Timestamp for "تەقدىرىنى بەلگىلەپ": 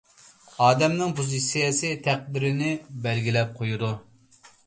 2.09-3.55